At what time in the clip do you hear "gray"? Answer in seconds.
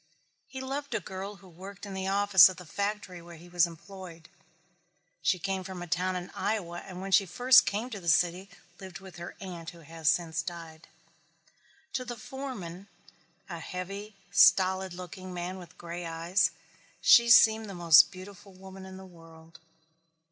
15.77-16.07